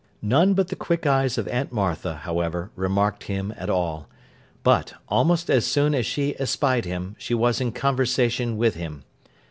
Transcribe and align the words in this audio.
None 0.23 0.55
but 0.55 0.69
the 0.69 0.75
quick 0.75 1.05
eyes 1.05 1.37
of 1.37 1.47
Aunt 1.49 1.71
Martha, 1.71 2.15
however, 2.15 2.71
remarked 2.75 3.25
him 3.25 3.53
at 3.55 3.69
all; 3.69 4.09
but, 4.63 4.95
almost 5.07 5.47
as 5.47 5.63
soon 5.63 5.93
as 5.93 6.07
she 6.07 6.35
espied 6.39 6.85
him, 6.85 7.15
she 7.19 7.35
was 7.35 7.61
in 7.61 7.71
conversation 7.71 8.57
with 8.57 8.73
him. 8.73 9.03